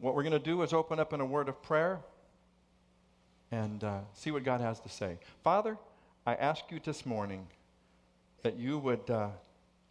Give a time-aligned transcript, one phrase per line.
[0.00, 2.00] what we're going to do is open up in a word of prayer
[3.50, 5.18] and uh, see what God has to say.
[5.42, 5.76] Father,
[6.26, 7.46] I ask you this morning
[8.42, 9.28] that you would uh,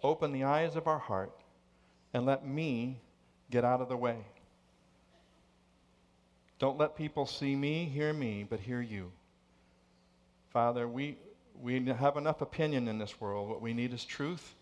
[0.02, 1.32] open the eyes of our heart
[2.14, 3.00] and let me
[3.52, 4.18] get out of the way.
[6.57, 9.12] Don't let people see me, hear me, but hear you.
[10.52, 11.18] Father, we,
[11.62, 13.48] we have enough opinion in this world.
[13.48, 14.55] What we need is truth,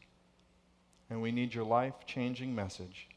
[1.10, 3.08] and we need your life changing message.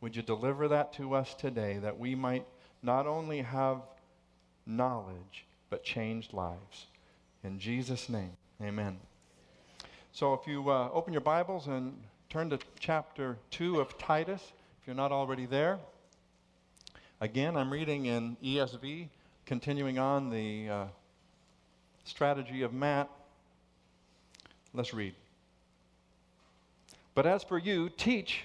[0.00, 2.46] Would you deliver that to us today that we might
[2.82, 3.82] not only have
[4.64, 6.86] knowledge, but changed lives?
[7.44, 8.32] In Jesus' name,
[8.62, 8.98] amen.
[10.12, 11.96] So if you uh, open your Bibles and
[12.30, 15.78] turn to chapter 2 of Titus, if you're not already there.
[17.20, 19.08] Again, I'm reading in ESV,
[19.44, 20.84] continuing on the uh,
[22.04, 23.10] strategy of Matt.
[24.72, 25.14] Let's read.
[27.14, 28.44] But as for you, teach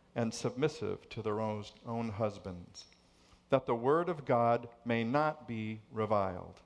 [0.15, 2.85] and submissive to their own, own husbands,
[3.49, 6.59] that the word of God may not be reviled.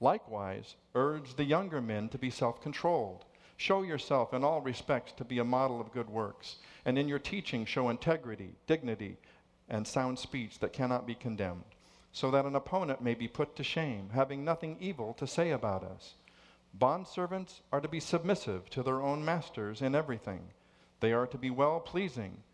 [0.00, 3.24] Likewise, urge the younger men to be self controlled.
[3.56, 7.18] Show yourself in all respects to be a model of good works, and in your
[7.18, 9.16] teaching show integrity, dignity,
[9.68, 11.64] and sound speech that cannot be condemned,
[12.12, 15.84] so that an opponent may be put to shame, having nothing evil to say about
[15.84, 16.14] us.
[16.78, 20.48] Bondservants are to be submissive to their own masters in everything
[21.04, 22.42] they are to be well pleasing,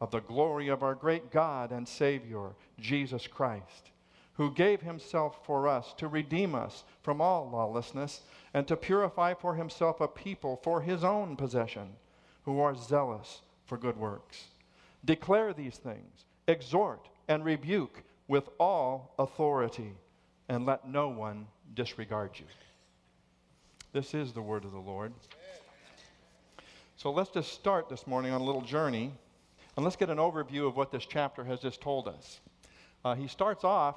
[0.00, 3.90] of the glory of our great God and Savior, Jesus Christ,
[4.34, 8.20] who gave himself for us to redeem us from all lawlessness
[8.52, 11.88] and to purify for himself a people for his own possession
[12.44, 14.44] who are zealous for good works.
[15.04, 19.92] Declare these things, exhort and rebuke with all authority,
[20.48, 22.46] and let no one disregard you.
[23.92, 25.12] This is the word of the Lord.
[26.96, 29.12] So let's just start this morning on a little journey
[29.76, 32.40] and let's get an overview of what this chapter has just told us.
[33.04, 33.96] Uh, he starts off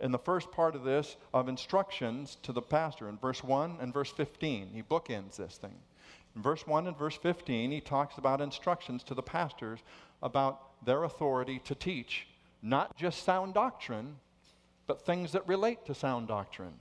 [0.00, 3.92] in the first part of this of instructions to the pastor in verse 1 and
[3.92, 4.70] verse 15.
[4.72, 5.74] He bookends this thing.
[6.34, 9.80] In verse 1 and verse 15, he talks about instructions to the pastors
[10.22, 12.26] about their authority to teach
[12.62, 14.16] not just sound doctrine,
[14.86, 16.74] but things that relate to sound doctrine,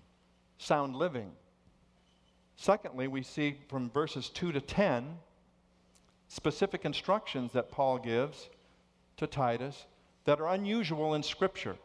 [0.58, 1.32] sound living.
[2.56, 5.18] Secondly, we see from verses 2 to 10
[6.28, 8.50] specific instructions that Paul gives
[9.18, 9.86] to Titus
[10.26, 11.78] that are unusual in Scripture.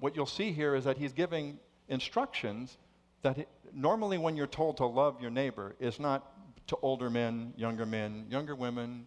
[0.00, 2.76] What you'll see here is that he's giving instructions
[3.22, 6.32] that he, normally, when you're told to love your neighbor, is not
[6.66, 9.04] to older men, younger men, younger women,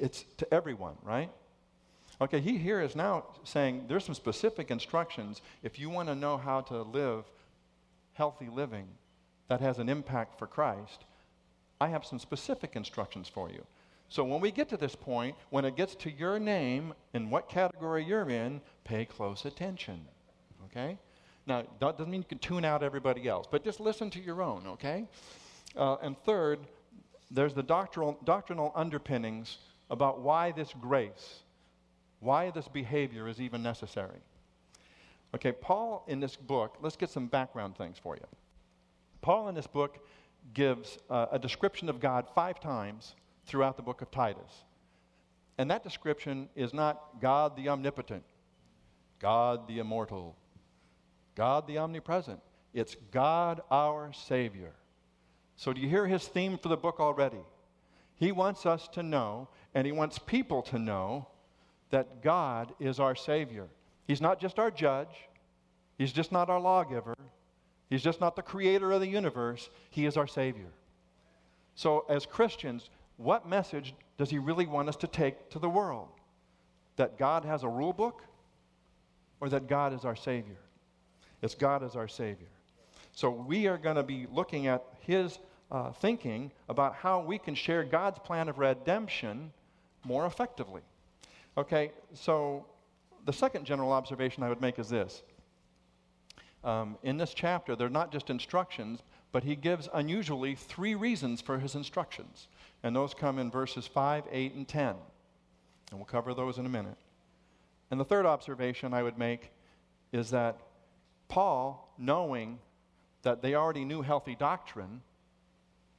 [0.00, 1.30] it's to everyone, right?
[2.20, 6.36] Okay, he here is now saying there's some specific instructions if you want to know
[6.36, 7.24] how to live
[8.12, 8.86] healthy living
[9.48, 11.04] that has an impact for Christ
[11.82, 13.64] I have some specific instructions for you.
[14.08, 17.48] So when we get to this point, when it gets to your name and what
[17.48, 20.00] category you're in, pay close attention.
[20.66, 20.96] Okay?
[21.44, 24.42] Now, that doesn't mean you can tune out everybody else, but just listen to your
[24.42, 25.08] own, okay?
[25.74, 26.60] Uh, and third,
[27.32, 29.58] there's the doctrinal, doctrinal underpinnings
[29.90, 31.40] about why this grace,
[32.20, 34.20] why this behavior is even necessary.
[35.34, 38.26] Okay, Paul in this book, let's get some background things for you.
[39.20, 39.98] Paul in this book
[40.54, 43.14] gives uh, a description of God five times
[43.46, 44.64] throughout the book of Titus.
[45.58, 48.24] And that description is not God the omnipotent,
[49.18, 50.36] God the immortal,
[51.34, 52.40] God the omnipresent.
[52.74, 54.72] It's God our Savior.
[55.56, 57.44] So, do you hear his theme for the book already?
[58.16, 61.28] He wants us to know, and he wants people to know,
[61.90, 63.68] that God is our Savior.
[64.06, 65.28] He's not just our judge,
[65.98, 67.14] He's just not our lawgiver,
[67.92, 70.72] He's just not the creator of the universe, He is our Savior.
[71.74, 76.08] So, as Christians, what message does He really want us to take to the world?
[76.96, 78.24] That God has a rule book
[79.40, 80.56] or that God is our Savior?
[81.42, 82.48] It's God is our Savior.
[83.14, 85.38] So we are going to be looking at his
[85.70, 89.52] uh, thinking about how we can share God's plan of redemption
[90.02, 90.80] more effectively.
[91.58, 92.64] Okay, so
[93.26, 95.22] the second general observation I would make is this.
[96.64, 99.00] Um, in this chapter, they're not just instructions,
[99.32, 102.48] but he gives unusually three reasons for his instructions.
[102.82, 104.86] And those come in verses 5, 8, and 10.
[105.90, 106.96] And we'll cover those in a minute.
[107.90, 109.50] And the third observation I would make
[110.12, 110.58] is that
[111.28, 112.58] Paul, knowing
[113.22, 115.02] that they already knew healthy doctrine,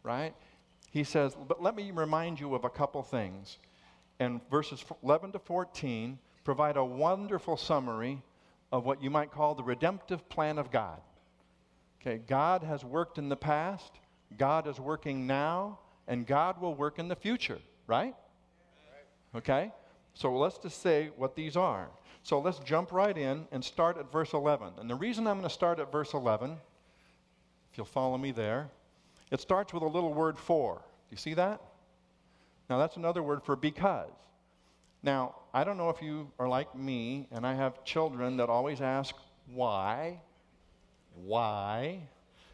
[0.03, 0.33] right?
[0.91, 3.57] He says, But let me remind you of a couple things.
[4.19, 8.21] And verses 11 to 14 provide a wonderful summary
[8.73, 10.99] of what you might call the redemptive plan of God.
[12.01, 13.93] Okay, God has worked in the past,
[14.35, 15.77] God is working now,
[16.07, 18.15] and God will work in the future, right?
[19.35, 19.71] Okay?
[20.15, 21.87] So let's just say what these are.
[22.23, 24.73] So let's jump right in and start at verse 11.
[24.79, 26.51] And the reason I'm going to start at verse 11,
[27.71, 28.69] if you'll follow me there,
[29.29, 30.77] it starts with a little word for.
[30.77, 31.61] Do you see that?
[32.69, 34.09] Now, that's another word for because.
[35.03, 38.79] Now, I don't know if you are like me, and I have children that always
[38.79, 39.13] ask,
[39.53, 40.21] why?
[41.25, 41.99] Why?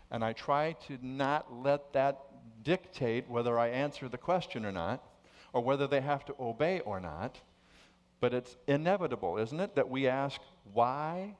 [0.09, 2.17] And I try to not let that
[2.63, 5.03] dictate whether I answer the question or not,
[5.53, 7.39] or whether they have to obey or not.
[8.19, 10.41] But it's inevitable, isn't it, that we ask,
[10.73, 11.35] why?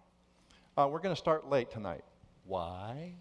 [0.77, 2.03] Uh, we're going to start late tonight.
[2.45, 3.13] Why?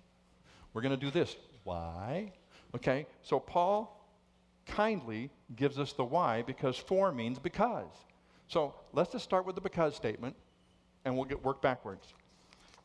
[0.75, 1.35] We're going to do this.
[1.65, 2.33] Why?
[2.77, 3.98] Okay, so Paul
[4.69, 7.91] kindly gives us the why because for means because.
[8.47, 10.37] So let's just start with the because statement
[11.05, 12.15] and we'll get work backwards.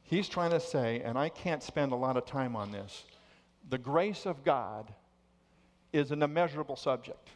[0.03, 3.03] He's trying to say, and I can't spend a lot of time on this,
[3.69, 4.91] the grace of God
[5.93, 7.29] is an immeasurable subject.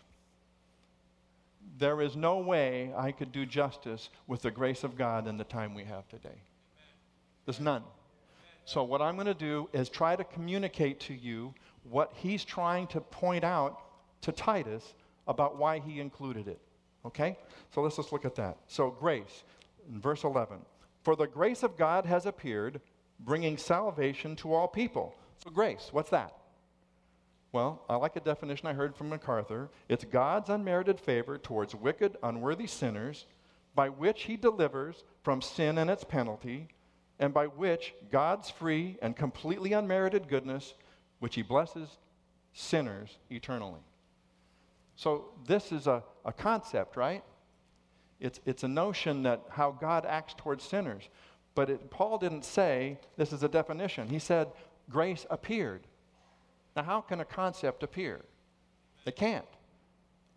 [1.78, 5.44] There is no way I could do justice with the grace of God in the
[5.44, 6.42] time we have today.
[7.46, 7.84] There's none.
[8.66, 11.54] So, what I'm going to do is try to communicate to you
[11.90, 13.80] what he's trying to point out
[14.22, 14.94] to Titus
[15.28, 16.60] about why he included it.
[17.06, 17.38] Okay?
[17.74, 18.58] So, let's just look at that.
[18.68, 19.44] So, grace,
[19.92, 20.58] in verse 11.
[21.04, 22.82] For the grace of God has appeared,
[23.20, 25.16] bringing salvation to all people.
[25.44, 26.34] So, grace, what's that?
[27.52, 29.70] Well, I like a definition I heard from MacArthur.
[29.88, 33.26] It's God's unmerited favor towards wicked, unworthy sinners,
[33.74, 36.68] by which he delivers from sin and its penalty
[37.20, 40.74] and by which God's free and completely unmerited goodness,
[41.20, 41.98] which he blesses
[42.54, 43.80] sinners eternally.
[44.98, 47.24] So, this is a, a concept, right?
[48.20, 51.08] It's, it's a notion that how God acts towards sinners.
[51.56, 54.10] But it, Paul didn't say this is a definition.
[54.10, 54.48] He said
[54.90, 55.88] grace appeared.
[56.76, 58.26] Now, how can a concept appear?
[59.06, 59.46] It can't.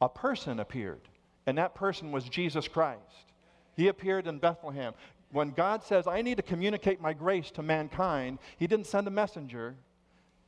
[0.00, 1.00] A person appeared,
[1.46, 3.32] and that person was Jesus Christ.
[3.76, 4.94] He appeared in Bethlehem
[5.32, 9.10] when God says, I need to communicate my grace to mankind, He didn't send a
[9.10, 9.74] messenger,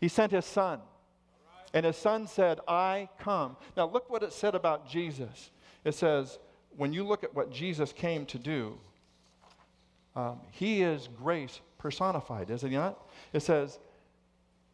[0.00, 0.80] He sent His Son.
[1.74, 3.56] And His Son said, I come.
[3.76, 5.50] Now, look what it said about Jesus.
[5.84, 6.38] It says,
[6.76, 8.78] when you look at what Jesus came to do,
[10.14, 13.08] um, He is grace personified, is it not?
[13.32, 13.78] It says,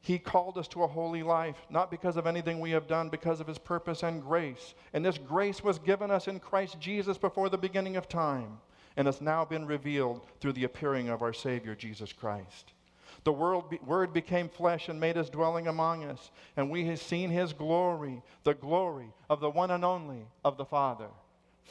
[0.01, 3.41] he called us to a holy life, not because of anything we have done, because
[3.41, 4.75] of his purpose and grace.
[4.93, 8.59] And this grace was given us in Christ Jesus before the beginning of time
[8.97, 12.73] and has now been revealed through the appearing of our Savior, Jesus Christ.
[13.25, 17.53] The Word became flesh and made his dwelling among us, and we have seen his
[17.53, 21.09] glory, the glory of the one and only of the Father,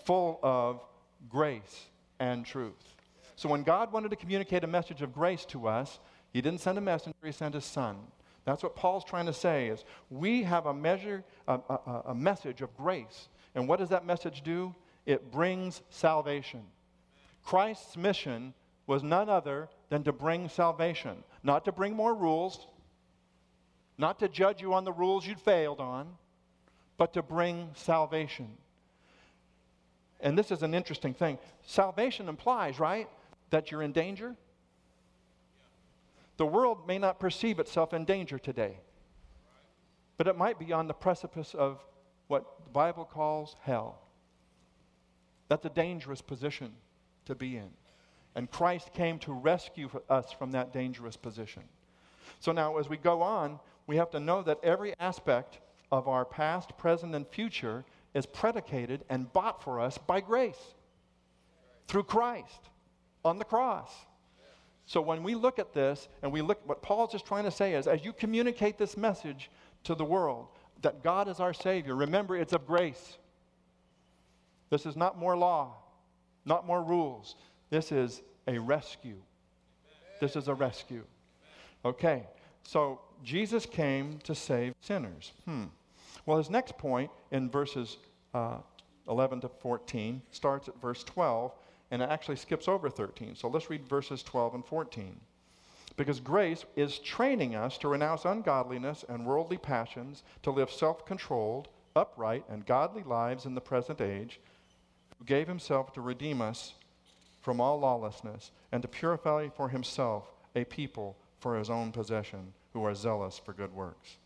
[0.05, 0.81] full of
[1.29, 1.85] grace
[2.19, 2.95] and truth.
[3.35, 5.99] So when God wanted to communicate a message of grace to us,
[6.33, 7.97] he didn't send a messenger, he sent his son.
[8.45, 12.61] That's what Paul's trying to say is we have a measure, a, a, a message
[12.61, 13.29] of grace.
[13.55, 14.73] And what does that message do?
[15.05, 16.63] It brings salvation.
[17.43, 18.53] Christ's mission
[18.87, 22.67] was none other than to bring salvation, not to bring more rules,
[23.97, 26.09] not to judge you on the rules you'd failed on,
[26.97, 28.49] but to bring salvation.
[30.19, 31.39] And this is an interesting thing.
[31.65, 33.07] Salvation implies, right,
[33.49, 34.35] that you're in danger.
[36.35, 38.81] The world may not perceive itself in danger today,
[40.17, 41.81] but it might be on the precipice of
[42.27, 44.01] what the Bible calls hell.
[45.47, 46.73] That's a dangerous position
[47.23, 47.69] to be in.
[48.37, 51.63] And Christ came to rescue us from that dangerous position.
[52.39, 55.59] So now, as we go on, we have to know that every aspect
[55.91, 60.75] of our past, present, and future is predicated and bought for us by grace
[61.87, 62.69] through Christ
[63.25, 63.91] on the cross.
[64.85, 67.73] So when we look at this and we look, what Paul's just trying to say
[67.73, 69.49] is as you communicate this message
[69.83, 70.47] to the world
[70.83, 73.17] that God is our Savior, remember it's of grace.
[74.69, 75.73] This is not more law
[76.47, 77.35] not more rules.
[77.69, 79.21] This is a rescue.
[80.19, 81.03] This is a rescue.
[81.85, 82.23] Okay,
[82.63, 85.33] so Jesus came to save sinners.
[85.45, 85.65] Hmm.
[86.25, 87.97] Well, his next point in verses
[88.33, 88.57] uh,
[89.07, 91.53] 11 to 14 starts at verse 12
[91.91, 93.35] and it actually skips over 13.
[93.35, 95.19] So let's read verses 12 and 14.
[95.95, 101.69] Because grace is training us to renounce ungodliness and worldly passions, to live self controlled,
[101.95, 104.39] upright, and godly lives in the present age,
[105.17, 106.73] who gave himself to redeem us
[107.47, 112.83] from all lawlessness, and to purify for himself a people for his own possession, who
[112.83, 114.17] are zealous for good works.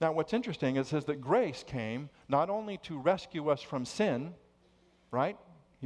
[0.00, 4.34] Now, what's interesting is, is that grace came not only to rescue us from sin,
[5.10, 5.36] right?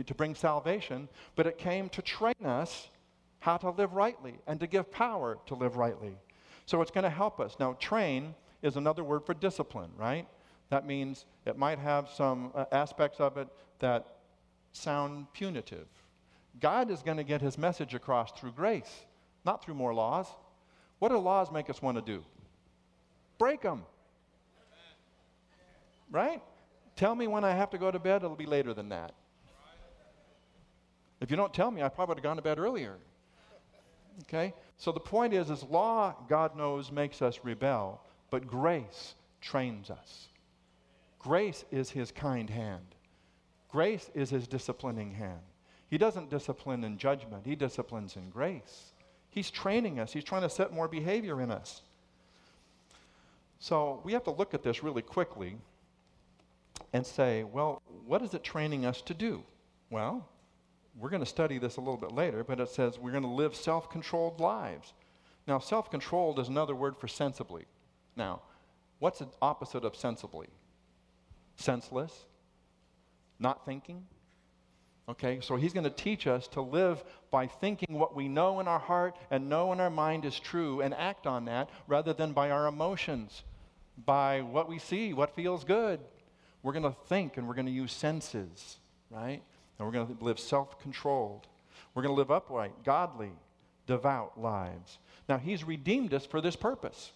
[0.05, 2.91] To bring salvation, but it came to train us
[3.41, 6.19] how to live rightly and to give power to live rightly.
[6.67, 7.57] So it's going to help us.
[7.59, 10.29] Now, train is another word for discipline, right?
[10.69, 13.49] That means it might have some uh, aspects of it
[13.79, 14.17] that
[14.73, 15.87] sound punitive.
[16.61, 19.07] God is going to get his message across through grace,
[19.45, 20.27] not through more laws.
[20.99, 22.25] What do laws make us want to do?
[23.39, 23.83] Break them.
[26.11, 26.43] Right?
[26.97, 29.13] Tell me when I have to go to bed, it'll be later than that.
[31.21, 32.97] If you don't tell me, I probably would have gone to bed earlier.
[34.25, 34.55] Okay?
[34.77, 38.01] So the point is, is law, God knows, makes us rebel,
[38.31, 40.29] but grace trains us.
[41.19, 42.95] Grace is his kind hand.
[43.69, 45.41] Grace is his disciplining hand.
[45.89, 48.93] He doesn't discipline in judgment, he disciplines in grace.
[49.31, 51.83] He's training us, he's trying to set more behavior in us.
[53.59, 55.57] So we have to look at this really quickly
[56.93, 59.43] and say, well, what is it training us to do?
[59.91, 60.29] Well,
[60.99, 63.29] we're going to study this a little bit later, but it says we're going to
[63.29, 64.93] live self controlled lives.
[65.47, 67.65] Now, self controlled is another word for sensibly.
[68.17, 68.43] Now,
[68.99, 70.49] what's the opposite of sensibly?
[71.57, 72.27] Senseless?
[73.39, 74.05] Not thinking?
[75.09, 78.69] Okay, so he's going to teach us to live by thinking what we know in
[78.69, 82.33] our heart and know in our mind is true and act on that rather than
[82.33, 83.43] by our emotions,
[84.05, 86.01] by what we see, what feels good.
[86.63, 88.77] We're going to think and we're going to use senses,
[89.11, 89.41] right?
[89.79, 91.47] And we're going to live self controlled.
[91.95, 93.33] We're going to live upright, godly,
[93.87, 94.99] devout lives.
[95.27, 97.13] Now, He's redeemed us for this purpose,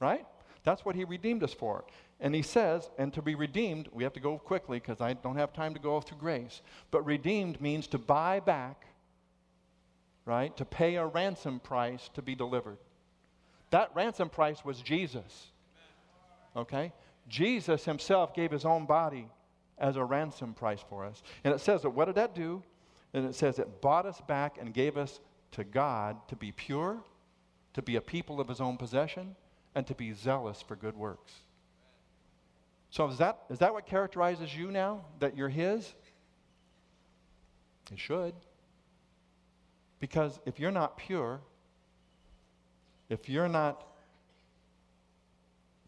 [0.00, 0.26] right?
[0.68, 1.82] That's what He redeemed us for.
[2.20, 5.36] And He says, and to be redeemed, we have to go quickly because I don't
[5.36, 6.60] have time to go through grace.
[6.90, 8.84] But redeemed means to buy back,
[10.26, 10.54] right?
[10.58, 12.76] To pay a ransom price to be delivered.
[13.70, 15.46] That ransom price was Jesus.
[16.54, 16.92] Okay?
[17.28, 19.26] Jesus himself gave his own body
[19.78, 21.22] as a ransom price for us.
[21.44, 22.62] And it says that what did that do?
[23.14, 25.20] And it says it bought us back and gave us
[25.52, 26.98] to God to be pure,
[27.72, 29.34] to be a people of his own possession,
[29.74, 31.32] and to be zealous for good works.
[32.90, 35.04] So is that, is that what characterizes you now?
[35.20, 35.92] That you're his?
[37.92, 38.34] It should.
[40.00, 41.40] Because if you're not pure,
[43.08, 43.84] if you're not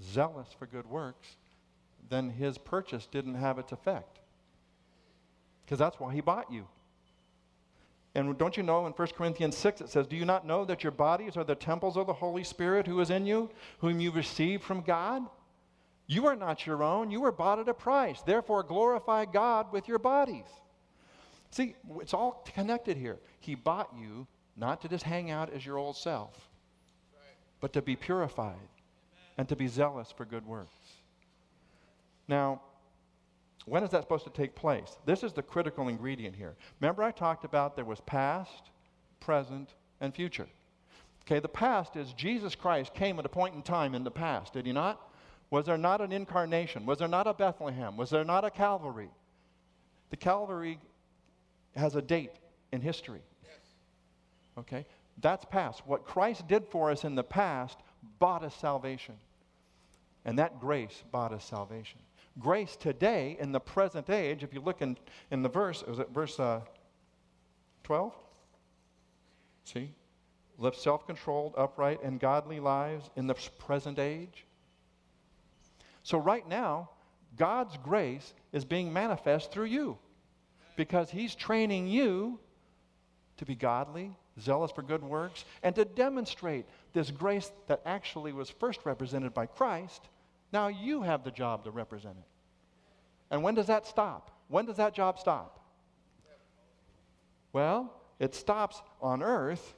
[0.03, 1.37] zealous for good works,
[2.09, 4.19] then his purchase didn't have its effect.
[5.65, 6.67] Because that's why he bought you.
[8.15, 10.83] And don't you know in 1 Corinthians 6 it says, Do you not know that
[10.83, 14.11] your bodies are the temples of the Holy Spirit who is in you, whom you
[14.11, 15.23] received from God?
[16.07, 17.13] You are not your own.
[17.13, 18.21] You were bought at a price.
[18.23, 20.47] Therefore, glorify God with your bodies.
[21.51, 23.21] See, it's all connected here.
[23.39, 24.27] He bought you
[24.57, 26.49] not to just hang out as your old self,
[27.61, 28.57] but to be purified
[29.39, 30.75] and to be zealous for good works.
[32.27, 32.61] Now,
[33.67, 34.97] when is that supposed to take place?
[35.05, 36.57] This is the critical ingredient here.
[36.81, 38.71] Remember, I talked about there was past,
[39.21, 40.47] present, and future.
[41.25, 44.55] Okay, the past is Jesus Christ came at a point in time in the past,
[44.55, 45.01] did he not?
[45.51, 46.87] Was there not an incarnation?
[46.87, 47.97] Was there not a Bethlehem?
[47.97, 49.11] Was there not a Calvary?
[50.11, 50.79] The Calvary
[51.77, 52.33] has a date
[52.73, 53.23] in history.
[54.59, 54.87] Okay?
[55.21, 55.83] That's past.
[55.87, 57.79] What Christ did for us in the past
[58.19, 59.17] bought us salvation.
[60.25, 61.99] And that grace bought us salvation
[62.39, 64.97] grace today in the present age, if you look in,
[65.31, 66.61] in the verse, was it verse uh,
[67.85, 68.15] 12?
[69.65, 69.91] See?
[70.59, 74.45] Live self controlled, upright, and godly lives in the present age.
[76.03, 76.91] So, right now,
[77.37, 79.99] God's grace is being manifest through you
[80.77, 82.39] because He's training you
[83.39, 88.51] to be godly, zealous for good works, and to demonstrate this grace that actually was
[88.51, 90.09] first represented by Christ
[90.53, 92.25] now you have the job to represent it.
[93.31, 94.31] And when does that stop?
[94.49, 95.61] When does that job stop?
[97.53, 99.75] Well, it stops on earth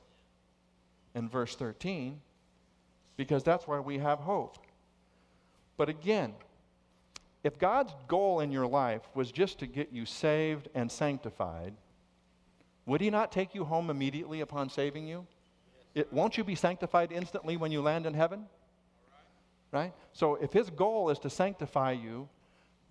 [1.15, 2.21] in verse 13
[3.17, 4.59] because that's where we have hope.
[5.77, 6.35] But again,
[7.45, 11.75] if God's goal in your life was just to get you saved and sanctified,
[12.87, 15.27] would he not take you home immediately upon saving you?
[15.95, 18.47] It, won't you be sanctified instantly when you land in heaven?
[19.73, 19.93] Right?
[20.13, 22.29] So if his goal is to sanctify you,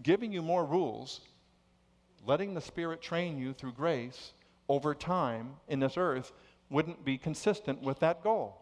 [0.04, 1.22] giving you more rules,
[2.26, 4.34] letting the Spirit train you through grace
[4.68, 6.34] over time in this earth
[6.70, 8.58] wouldn't be consistent with that goal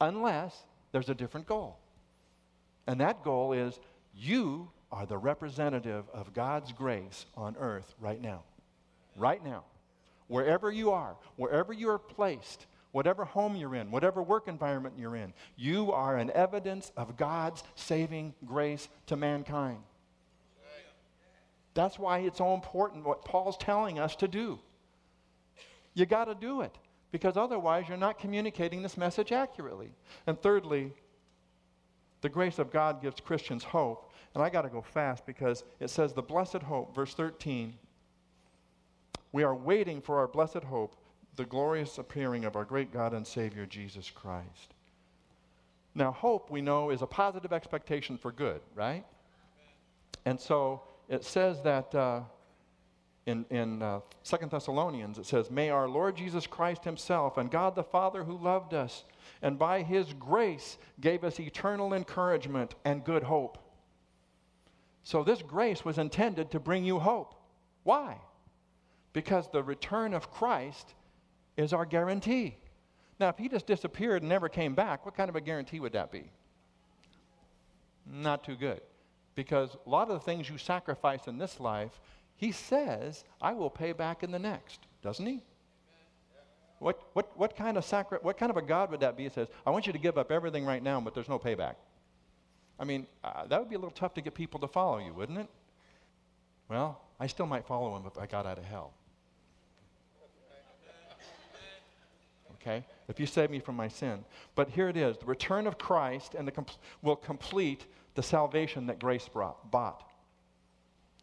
[0.00, 1.78] unless there's a different goal.
[2.86, 3.78] And that goal is
[4.14, 8.42] you are the representative of God's grace on earth right now.
[9.16, 9.64] Right now.
[10.28, 15.16] Wherever you are, wherever you are placed, whatever home you're in, whatever work environment you're
[15.16, 19.78] in, you are an evidence of God's saving grace to mankind.
[21.74, 24.60] That's why it's so important what Paul's telling us to do.
[25.94, 26.78] You got to do it
[27.10, 29.90] because otherwise you're not communicating this message accurately.
[30.28, 30.92] And thirdly,
[32.20, 34.12] the grace of God gives Christians hope.
[34.34, 37.74] And I got to go fast because it says the blessed hope, verse 13.
[39.32, 40.94] We are waiting for our blessed hope,
[41.36, 44.74] the glorious appearing of our great God and Savior Jesus Christ.
[45.94, 49.04] Now, hope, we know, is a positive expectation for good, right?
[50.24, 52.22] And so it says that uh,
[53.26, 57.74] in, in uh, 2 Thessalonians, it says, May our Lord Jesus Christ Himself and God
[57.74, 59.04] the Father who loved us
[59.42, 63.58] and by His grace gave us eternal encouragement and good hope.
[65.04, 67.34] So this grace was intended to bring you hope.
[67.84, 68.18] Why?
[69.14, 70.92] because the return of Christ
[71.56, 72.56] is our guarantee.
[73.20, 75.92] Now, if he just disappeared and never came back, what kind of a guarantee would
[75.92, 76.30] that be?
[78.10, 78.80] Not too good.
[79.34, 82.00] Because a lot of the things you sacrifice in this life,
[82.36, 85.42] he says, I will pay back in the next, doesn't he?
[86.80, 89.22] What, what, what, kind of sacri- what kind of a God would that be?
[89.24, 91.76] He says, I want you to give up everything right now, but there's no payback.
[92.78, 95.14] I mean, uh, that would be a little tough to get people to follow you,
[95.14, 95.48] wouldn't it?
[96.68, 98.92] Well, I still might follow him if I got out of hell.
[102.64, 102.84] Okay?
[103.08, 104.24] If you save me from my sin.
[104.54, 108.86] But here it is the return of Christ and the compl- will complete the salvation
[108.86, 110.02] that grace brought, bought.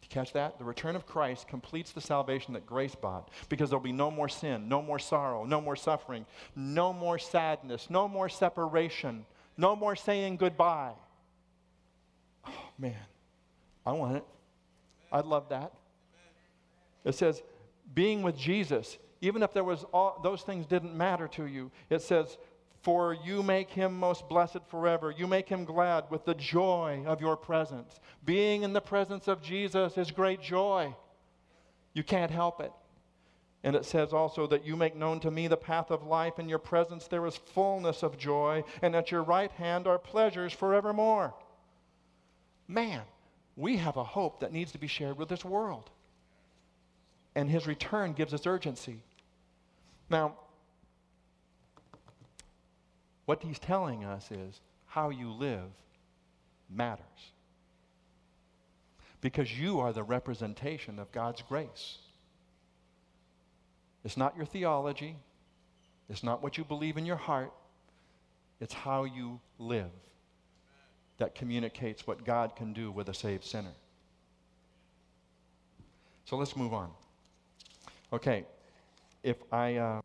[0.02, 0.58] You catch that?
[0.58, 4.28] The return of Christ completes the salvation that grace bought because there'll be no more
[4.28, 9.24] sin, no more sorrow, no more suffering, no more sadness, no more separation,
[9.56, 10.92] no more saying goodbye.
[12.46, 12.94] Oh, man.
[13.84, 14.24] I want it.
[15.10, 15.72] I'd love that.
[17.04, 17.42] It says,
[17.94, 21.70] being with Jesus even if there was all, those things didn't matter to you.
[21.88, 22.36] It says,
[22.82, 25.14] For you make him most blessed forever.
[25.16, 28.00] You make him glad with the joy of your presence.
[28.24, 30.94] Being in the presence of Jesus is great joy.
[31.94, 32.72] You can't help it.
[33.64, 36.40] And it says also that you make known to me the path of life.
[36.40, 40.52] In your presence there is fullness of joy, and at your right hand are pleasures
[40.52, 41.32] forevermore.
[42.66, 43.02] Man,
[43.56, 45.90] we have a hope that needs to be shared with this world.
[47.36, 49.04] And his return gives us urgency.
[50.10, 50.36] Now,
[53.24, 55.70] what he's telling us is how you live
[56.68, 57.32] matters.
[59.20, 61.98] Because you are the representation of God's grace.
[64.04, 65.16] It's not your theology,
[66.08, 67.52] it's not what you believe in your heart,
[68.60, 69.90] it's how you live
[71.18, 73.74] that communicates what God can do with a saved sinner.
[76.24, 76.90] So let's move on.
[78.12, 78.44] Okay,
[79.22, 80.00] if I uh,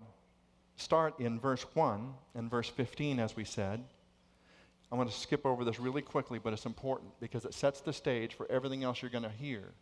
[0.76, 3.84] start in verse 1 and verse 15, as we said,
[4.92, 7.92] I want to skip over this really quickly, but it's important because it sets the
[7.92, 9.74] stage for everything else you're going to hear.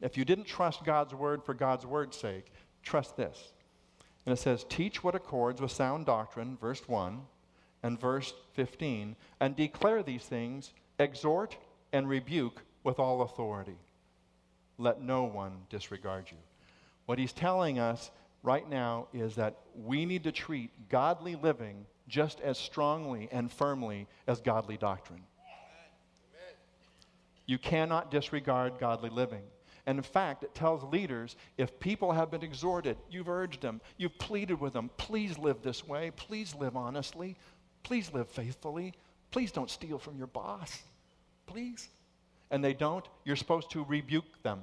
[0.00, 2.46] If you didn't trust God's word for God's word's sake,
[2.82, 3.52] trust this.
[4.24, 7.20] And it says, Teach what accords with sound doctrine, verse 1
[7.82, 11.56] and verse 15, and declare these things, exhort
[11.92, 13.76] and rebuke with all authority.
[14.78, 16.38] Let no one disregard you.
[17.06, 18.10] What he's telling us
[18.46, 24.06] right now is that we need to treat godly living just as strongly and firmly
[24.26, 25.22] as godly doctrine.
[27.46, 29.42] You cannot disregard godly living.
[29.86, 34.18] And in fact, it tells leaders if people have been exhorted, you've urged them, you've
[34.18, 37.36] pleaded with them, please live this way, please live honestly,
[37.84, 38.94] please live faithfully,
[39.30, 40.82] please don't steal from your boss,
[41.46, 41.88] please.
[42.50, 44.60] And they don't, you're supposed to rebuke them.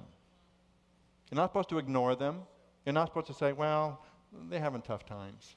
[1.31, 2.41] You're not supposed to ignore them.
[2.85, 4.03] You're not supposed to say, well,
[4.49, 5.55] they're having tough times.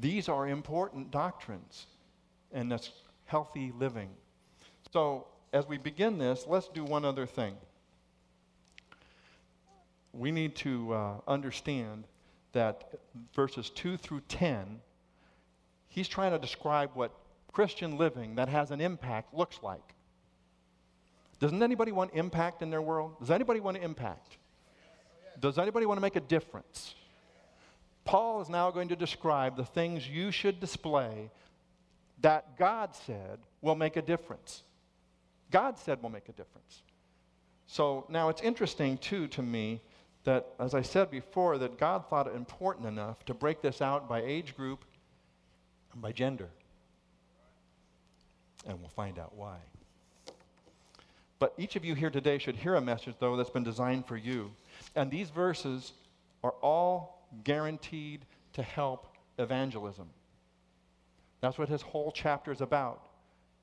[0.00, 1.86] These are important doctrines,
[2.52, 2.90] and that's
[3.26, 4.10] healthy living.
[4.92, 7.54] So, as we begin this, let's do one other thing.
[10.12, 12.04] We need to uh, understand
[12.52, 12.94] that
[13.34, 14.80] verses 2 through 10,
[15.88, 17.12] he's trying to describe what
[17.52, 19.94] Christian living that has an impact looks like.
[21.40, 23.18] Doesn't anybody want impact in their world?
[23.20, 24.38] Does anybody want impact?
[25.40, 26.94] Does anybody want to make a difference?
[28.04, 31.30] Paul is now going to describe the things you should display
[32.20, 34.62] that God said will make a difference.
[35.50, 36.82] God said will make a difference.
[37.66, 39.80] So now it's interesting, too, to me
[40.24, 44.08] that, as I said before, that God thought it important enough to break this out
[44.08, 44.84] by age group
[45.92, 46.48] and by gender.
[48.66, 49.58] And we'll find out why.
[51.38, 54.16] But each of you here today should hear a message, though, that's been designed for
[54.16, 54.50] you.
[54.98, 55.92] And these verses
[56.42, 60.10] are all guaranteed to help evangelism.
[61.40, 63.06] That's what his whole chapter is about.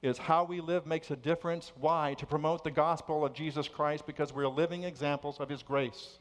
[0.01, 1.73] Is how we live makes a difference.
[1.77, 2.13] Why?
[2.19, 6.19] To promote the gospel of Jesus Christ because we're living examples of his grace.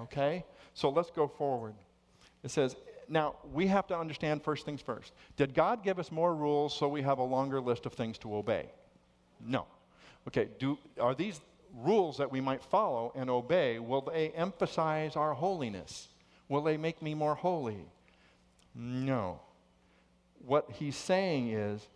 [0.00, 0.46] Okay?
[0.72, 1.74] So let's go forward.
[2.42, 5.12] It says, now we have to understand first things first.
[5.36, 8.34] Did God give us more rules so we have a longer list of things to
[8.34, 8.70] obey?
[9.44, 9.66] No.
[10.26, 11.42] Okay, do, are these
[11.76, 16.08] rules that we might follow and obey, will they emphasize our holiness?
[16.48, 17.86] Will they make me more holy?
[18.74, 19.40] No.
[20.44, 21.86] What he's saying is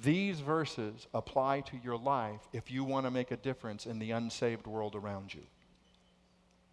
[0.00, 4.12] these verses apply to your life if you want to make a difference in the
[4.12, 5.42] unsaved world around you.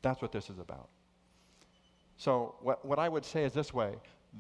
[0.02, 0.90] That's what this is about.
[2.18, 3.96] So, what, what I would say is this way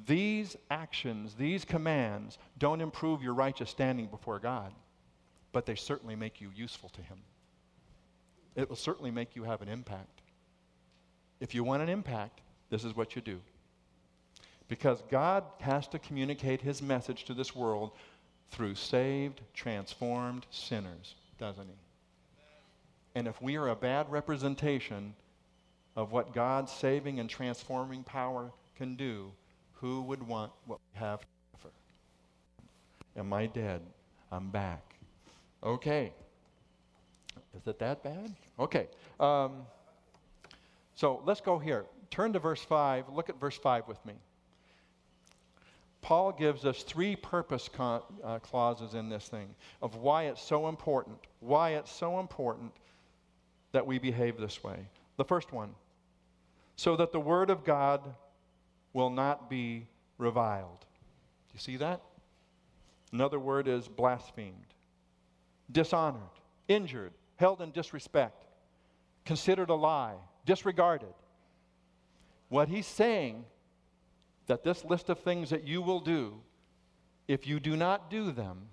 [0.05, 4.71] these actions, these commands, don't improve your righteous standing before God
[5.51, 7.17] but they certainly make you useful to Him.
[8.55, 10.21] It will certainly make you have an impact.
[11.39, 13.39] If you want an impact, this is what you do.
[14.67, 17.91] Because God has to communicate His message to this world
[18.49, 21.75] through saved, transformed sinners, doesn't He?
[23.15, 25.15] And if we are a bad representation
[25.95, 29.31] of what God's saving and transforming power can do,
[29.73, 31.69] who would want what we have to offer?
[33.17, 33.81] Am I dead?
[34.31, 34.95] I'm back.
[35.63, 36.13] Okay.
[37.57, 38.33] Is it that bad?
[38.59, 38.87] Okay.
[39.19, 39.63] Um,
[40.95, 41.85] so let's go here.
[42.09, 43.09] Turn to verse 5.
[43.09, 44.13] Look at verse 5 with me.
[46.01, 51.17] Paul gives us three purpose uh, clauses in this thing of why it's so important,
[51.41, 52.71] why it's so important
[53.73, 54.87] that we behave this way.
[55.17, 55.75] The first one,
[56.77, 58.01] so that the word of God
[58.93, 60.79] will not be reviled.
[60.79, 62.01] Do you see that?
[63.11, 64.73] Another word is blasphemed
[65.71, 66.21] dishonored,
[66.67, 68.45] injured, held in disrespect,
[69.25, 71.13] considered a lie, disregarded.
[72.49, 73.45] What he's saying
[74.47, 76.33] that this list of things that you will do,
[77.27, 78.67] if you do not do them,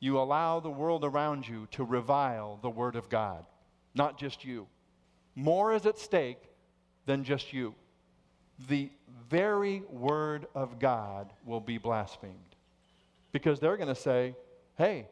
[0.00, 3.44] you allow the world around you to revile the Word of God,
[3.94, 4.66] not just you.
[5.36, 6.42] More is at stake
[7.06, 7.74] than just you.
[8.68, 8.90] The
[9.30, 12.34] very Word of God will be blasphemed
[13.32, 14.34] because they're going to say,
[14.76, 15.06] hey,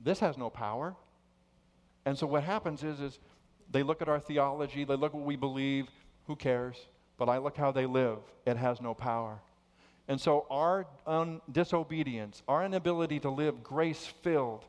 [0.00, 0.94] this has no power.
[2.04, 3.18] And so what happens is, is
[3.70, 5.88] they look at our theology, they look at what we believe,
[6.26, 6.76] who cares?
[7.18, 9.40] But I look how they live, it has no power.
[10.08, 14.64] And so our un- disobedience, our inability to live grace filled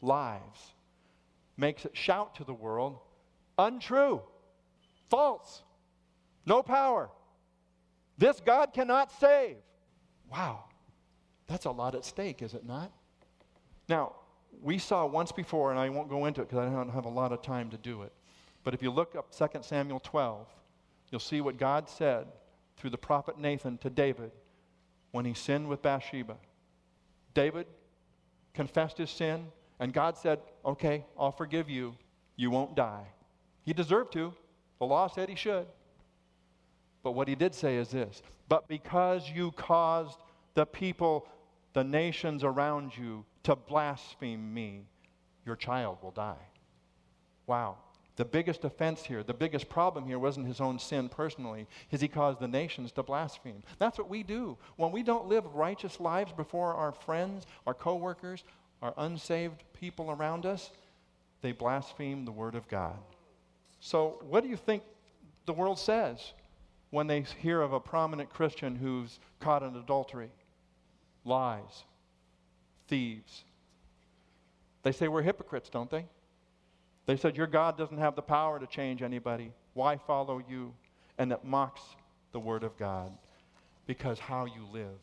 [0.00, 0.74] lives,
[1.56, 2.98] makes it shout to the world
[3.58, 4.22] untrue,
[5.10, 5.62] false,
[6.46, 7.10] no power.
[8.16, 9.56] This God cannot save.
[10.30, 10.64] Wow,
[11.46, 12.90] that's a lot at stake, is it not?
[13.88, 14.14] Now,
[14.62, 17.10] we saw once before, and I won't go into it because I don't have a
[17.10, 18.12] lot of time to do it.
[18.64, 20.46] But if you look up 2 Samuel 12,
[21.10, 22.26] you'll see what God said
[22.76, 24.30] through the prophet Nathan to David
[25.12, 26.36] when he sinned with Bathsheba.
[27.34, 27.66] David
[28.54, 29.46] confessed his sin,
[29.80, 31.94] and God said, Okay, I'll forgive you.
[32.36, 33.06] You won't die.
[33.64, 34.32] He deserved to.
[34.78, 35.66] The law said he should.
[37.02, 40.18] But what he did say is this But because you caused
[40.54, 41.26] the people,
[41.72, 44.86] the nations around you, to blaspheme me,
[45.44, 46.36] your child will die.
[47.46, 47.76] Wow.
[48.16, 52.08] The biggest offense here, the biggest problem here wasn't his own sin personally, is he
[52.08, 53.62] caused the nations to blaspheme.
[53.78, 54.58] That's what we do.
[54.76, 58.42] When we don't live righteous lives before our friends, our coworkers,
[58.82, 60.72] our unsaved people around us,
[61.42, 62.98] they blaspheme the word of God.
[63.78, 64.82] So, what do you think
[65.46, 66.32] the world says
[66.90, 70.30] when they hear of a prominent Christian who's caught in adultery,
[71.24, 71.84] lies,
[72.88, 73.44] thieves.
[74.82, 76.06] They say we're hypocrites, don't they?
[77.06, 79.52] They said, Your God doesn't have the power to change anybody.
[79.74, 80.74] Why follow you?
[81.18, 81.80] And it mocks
[82.32, 83.12] the Word of God
[83.86, 85.00] because how you live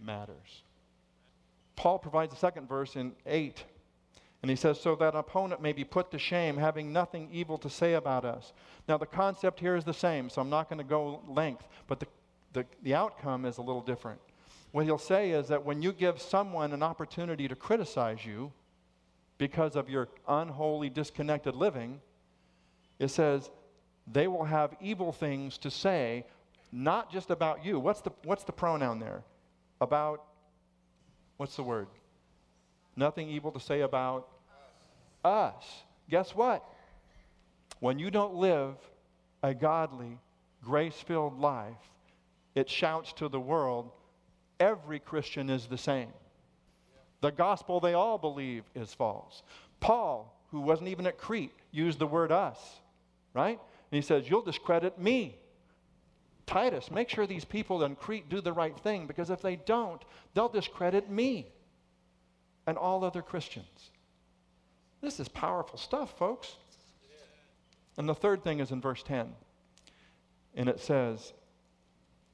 [0.00, 0.62] matters.
[1.76, 3.64] Paul provides a second verse in 8.
[4.42, 7.70] And he says, So that opponent may be put to shame, having nothing evil to
[7.70, 8.52] say about us.
[8.86, 11.98] Now, the concept here is the same, so I'm not going to go length, but
[11.98, 12.06] the,
[12.52, 14.20] the, the outcome is a little different.
[14.74, 18.50] What he'll say is that when you give someone an opportunity to criticize you
[19.38, 22.00] because of your unholy, disconnected living,
[22.98, 23.50] It says,
[24.12, 26.24] they will have evil things to say,
[26.72, 27.78] not just about you.
[27.78, 29.22] What's the, what's the pronoun there?
[29.80, 30.24] About,
[31.36, 31.86] what's the word?
[32.96, 34.28] Nothing evil to say about
[35.24, 35.54] us.
[35.54, 35.64] us.
[36.10, 36.64] Guess what?
[37.78, 38.74] When you don't live
[39.40, 40.18] a godly,
[40.64, 41.76] grace filled life,
[42.56, 43.92] it shouts to the world
[44.60, 46.08] every Christian is the same.
[47.20, 49.42] The gospel they all believe is false.
[49.80, 52.58] Paul, who wasn't even at Crete, used the word us,
[53.32, 53.58] right?
[53.58, 55.36] And he says, You'll discredit me.
[56.46, 60.02] Titus, make sure these people in Crete do the right thing because if they don't,
[60.34, 61.46] they'll discredit me
[62.66, 63.90] and all other Christians.
[65.00, 66.56] This is powerful stuff, folks.
[67.96, 69.32] And the third thing is in verse 10.
[70.54, 71.32] And it says,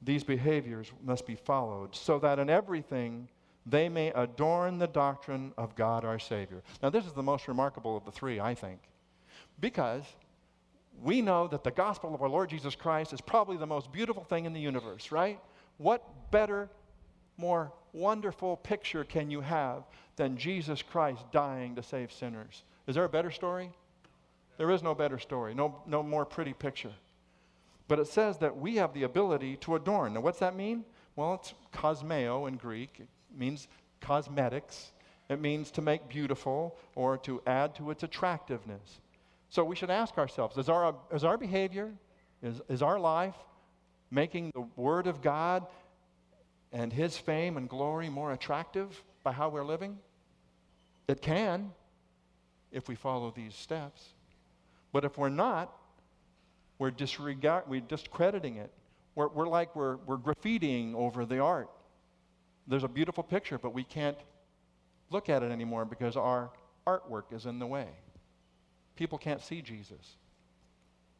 [0.01, 3.27] These behaviors must be followed so that in everything
[3.65, 6.63] they may adorn the doctrine of God our Savior.
[6.81, 8.79] Now, this is the most remarkable of the three, I think,
[9.59, 10.03] because
[11.03, 14.23] we know that the gospel of our Lord Jesus Christ is probably the most beautiful
[14.23, 15.39] thing in the universe, right?
[15.77, 16.69] What better,
[17.37, 19.83] more wonderful picture can you have
[20.15, 22.63] than Jesus Christ dying to save sinners?
[22.87, 23.71] Is there a better story?
[24.57, 26.93] There is no better story, no, no more pretty picture.
[27.91, 30.13] But it says that we have the ability to adorn.
[30.13, 30.85] Now, what's that mean?
[31.17, 33.01] Well, it's cosmeo in Greek.
[33.01, 33.67] It means
[33.99, 34.93] cosmetics.
[35.27, 39.01] It means to make beautiful or to add to its attractiveness.
[39.49, 41.91] So we should ask ourselves is our, is our behavior,
[42.41, 43.35] is, is our life
[44.09, 45.67] making the Word of God
[46.71, 49.99] and His fame and glory more attractive by how we're living?
[51.09, 51.73] It can
[52.71, 54.13] if we follow these steps.
[54.93, 55.75] But if we're not,
[56.81, 58.71] we're, disregard, we're discrediting it.
[59.13, 61.69] We're, we're like we're, we're graffitiing over the art.
[62.65, 64.17] There's a beautiful picture, but we can't
[65.11, 66.49] look at it anymore because our
[66.87, 67.85] artwork is in the way.
[68.95, 70.15] People can't see Jesus.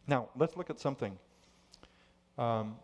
[0.07, 1.15] Now, let's look at something.
[2.39, 2.75] Um,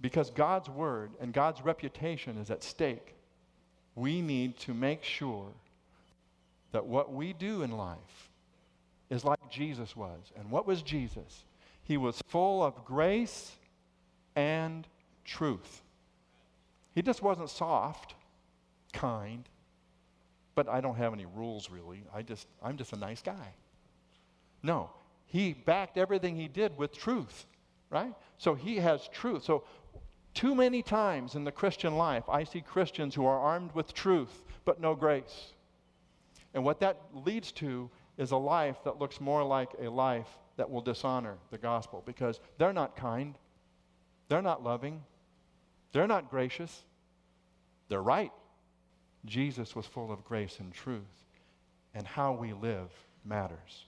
[0.00, 3.14] because God's word and God's reputation is at stake,
[3.94, 5.48] we need to make sure
[6.72, 8.30] that what we do in life
[9.10, 10.32] is like Jesus was.
[10.38, 11.44] And what was Jesus?
[11.84, 13.52] He was full of grace
[14.34, 14.86] and
[15.24, 15.82] truth.
[16.94, 18.14] He just wasn't soft,
[18.92, 19.48] kind,
[20.54, 22.04] but I don't have any rules really.
[22.12, 23.54] I just I'm just a nice guy.
[24.62, 24.90] No,
[25.26, 27.46] he backed everything he did with truth,
[27.90, 28.14] right?
[28.38, 29.44] So he has truth.
[29.44, 29.64] So
[30.32, 34.42] too many times in the Christian life, I see Christians who are armed with truth
[34.64, 35.52] but no grace.
[36.54, 40.70] And what that leads to is a life that looks more like a life that
[40.70, 43.34] will dishonor the gospel because they're not kind,
[44.28, 45.02] they're not loving,
[45.92, 46.82] they're not gracious.
[47.88, 48.32] They're right.
[49.24, 51.02] Jesus was full of grace and truth,
[51.94, 52.90] and how we live
[53.24, 53.84] matters.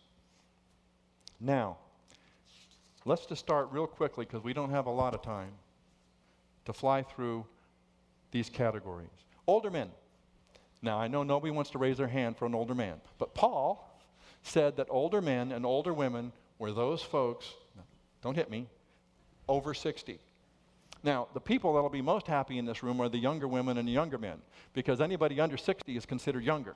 [1.41, 1.77] Now,
[3.05, 5.51] let's just start real quickly because we don't have a lot of time
[6.65, 7.45] to fly through
[8.31, 9.09] these categories.
[9.47, 9.91] Older men.
[10.83, 14.01] Now, I know nobody wants to raise their hand for an older man, but Paul
[14.43, 17.47] said that older men and older women were those folks,
[18.23, 18.67] don't hit me,
[19.49, 20.19] over 60.
[21.03, 23.79] Now, the people that will be most happy in this room are the younger women
[23.79, 24.39] and the younger men,
[24.73, 26.75] because anybody under 60 is considered younger.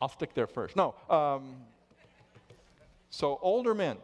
[0.00, 0.76] I'll stick there first.
[0.76, 0.94] No.
[1.08, 1.54] Um,
[3.10, 3.96] so, older men.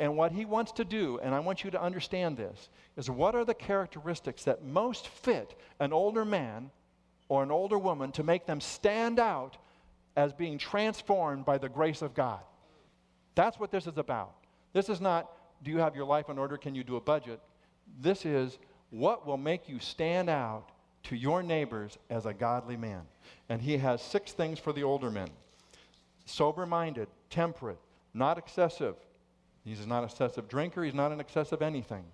[0.00, 3.34] And what he wants to do, and I want you to understand this, is what
[3.34, 6.70] are the characteristics that most fit an older man
[7.28, 9.56] or an older woman to make them stand out
[10.16, 12.40] as being transformed by the grace of God?
[13.34, 14.34] That's what this is about.
[14.72, 15.30] This is not,
[15.62, 16.56] do you have your life in order?
[16.56, 17.40] Can you do a budget?
[18.00, 18.58] This is
[18.90, 20.68] what will make you stand out
[21.04, 23.02] to your neighbors as a godly man.
[23.48, 25.28] And he has six things for the older men
[26.26, 27.78] sober minded, temperate,
[28.14, 28.94] not excessive.
[29.64, 32.04] He's not an excessive drinker, he's not an excessive anything.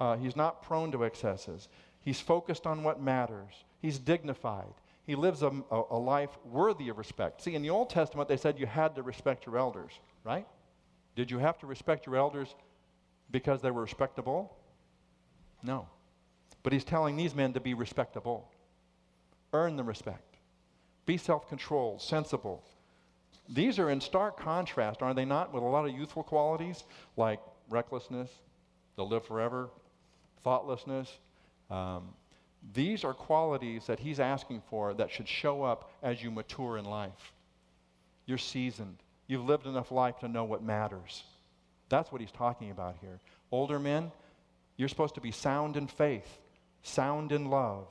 [0.00, 1.68] Uh, he's not prone to excesses.
[2.00, 3.64] He's focused on what matters.
[3.80, 4.74] He's dignified.
[5.06, 7.42] He lives a, a, a life worthy of respect.
[7.42, 9.92] See, in the Old Testament, they said you had to respect your elders,
[10.24, 10.46] right?
[11.14, 12.54] Did you have to respect your elders
[13.30, 14.56] because they were respectable?
[15.62, 15.86] No.
[16.62, 18.50] But he's telling these men to be respectable,
[19.52, 20.36] earn the respect,
[21.06, 22.64] be self controlled, sensible.
[23.48, 26.84] These are in stark contrast, are they not, with a lot of youthful qualities
[27.16, 28.30] like recklessness,
[28.96, 29.68] they'll live forever,
[30.42, 31.18] thoughtlessness.
[31.70, 32.14] Um,
[32.72, 36.86] these are qualities that he's asking for that should show up as you mature in
[36.86, 37.32] life.
[38.24, 38.96] You're seasoned.
[39.26, 41.24] You've lived enough life to know what matters.
[41.88, 43.20] That's what he's talking about here.
[43.50, 44.10] Older men,
[44.76, 46.38] you're supposed to be sound in faith,
[46.82, 47.86] sound in love,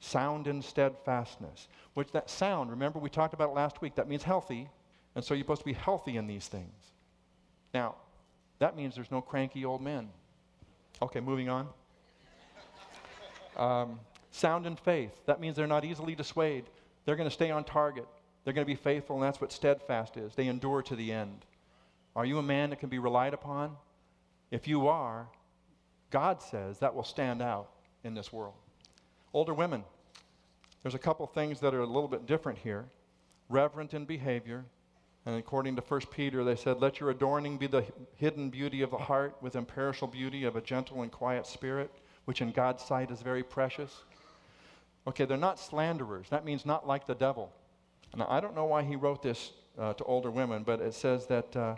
[0.00, 1.68] sound in steadfastness.
[1.94, 4.68] Which that sound, remember we talked about it last week, that means healthy.
[5.14, 6.92] And so you're supposed to be healthy in these things.
[7.74, 7.96] Now,
[8.58, 10.08] that means there's no cranky old men.
[11.00, 11.68] Okay, moving on.
[13.56, 13.98] Um,
[14.30, 15.12] sound in faith.
[15.26, 16.70] That means they're not easily dissuaded.
[17.04, 18.06] They're going to stay on target.
[18.48, 20.34] They're going to be faithful, and that's what steadfast is.
[20.34, 21.44] They endure to the end.
[22.16, 23.76] Are you a man that can be relied upon?
[24.50, 25.28] If you are,
[26.08, 27.68] God says that will stand out
[28.04, 28.54] in this world.
[29.34, 29.84] Older women,
[30.82, 32.86] there's a couple things that are a little bit different here.
[33.50, 34.64] Reverent in behavior,
[35.26, 37.84] and according to 1 Peter, they said, Let your adorning be the
[38.16, 41.90] hidden beauty of the heart with imperishable beauty of a gentle and quiet spirit,
[42.24, 44.04] which in God's sight is very precious.
[45.06, 46.30] Okay, they're not slanderers.
[46.30, 47.52] That means not like the devil.
[48.16, 51.26] Now, I don't know why he wrote this uh, to older women, but it says
[51.26, 51.76] that uh,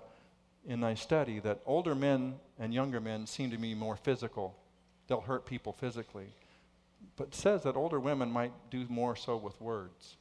[0.66, 4.56] in my study that older men and younger men seem to be more physical.
[5.06, 6.28] They'll hurt people physically.
[7.16, 10.16] But says that older women might do more so with words.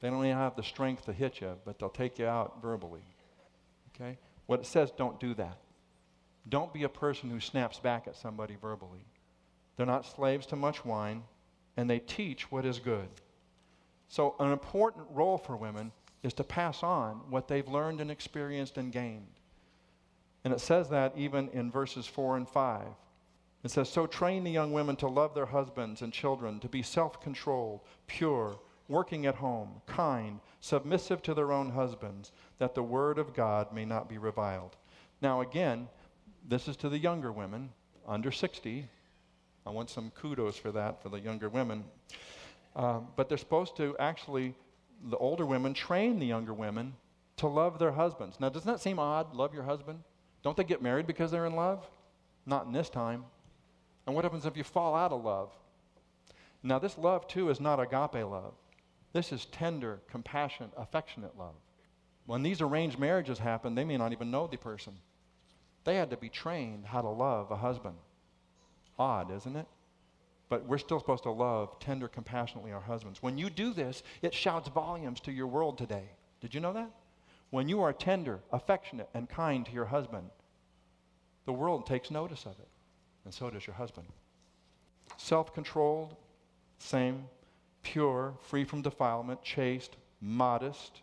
[0.00, 3.04] They don't even have the strength to hit you, but they'll take you out verbally.
[3.94, 4.18] Okay?
[4.46, 5.58] What it says, don't do that.
[6.48, 9.04] Don't be a person who snaps back at somebody verbally.
[9.76, 11.22] They're not slaves to much wine,
[11.76, 13.08] and they teach what is good.
[14.10, 15.92] So, an important role for women
[16.24, 19.38] is to pass on what they've learned and experienced and gained.
[20.44, 22.82] And it says that even in verses 4 and 5.
[23.62, 26.82] It says, So train the young women to love their husbands and children, to be
[26.82, 33.16] self controlled, pure, working at home, kind, submissive to their own husbands, that the word
[33.16, 34.76] of God may not be reviled.
[35.22, 35.88] Now, again,
[36.48, 37.70] this is to the younger women,
[38.08, 38.88] under 60.
[39.64, 41.84] I want some kudos for that for the younger women.
[42.74, 44.54] Uh, but they're supposed to actually,
[45.04, 46.94] the older women, train the younger women
[47.36, 48.38] to love their husbands.
[48.38, 49.34] Now, doesn't that seem odd?
[49.34, 50.00] Love your husband?
[50.42, 51.84] Don't they get married because they're in love?
[52.46, 53.24] Not in this time.
[54.06, 55.50] And what happens if you fall out of love?
[56.62, 58.54] Now, this love, too, is not agape love.
[59.12, 61.54] This is tender, compassionate, affectionate love.
[62.26, 64.94] When these arranged marriages happen, they may not even know the person.
[65.84, 67.96] They had to be trained how to love a husband.
[68.98, 69.66] Odd, isn't it?
[70.50, 73.22] But we're still supposed to love tender, compassionately our husbands.
[73.22, 76.10] When you do this, it shouts volumes to your world today.
[76.40, 76.90] Did you know that?
[77.50, 80.28] When you are tender, affectionate, and kind to your husband,
[81.46, 82.68] the world takes notice of it.
[83.24, 84.08] And so does your husband.
[85.16, 86.16] Self controlled,
[86.78, 87.26] same
[87.82, 91.02] pure, free from defilement, chaste, modest.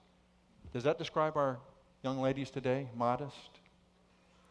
[0.73, 1.57] Does that describe our
[2.03, 2.89] young ladies today?
[2.95, 3.59] Modest?